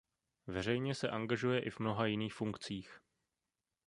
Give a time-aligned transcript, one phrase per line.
[0.47, 3.01] Veřejně se angažuje i v mnoha jiných funkcích.